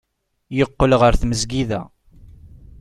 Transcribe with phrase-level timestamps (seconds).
[0.57, 1.81] Yeqqel ɣer tmesgida.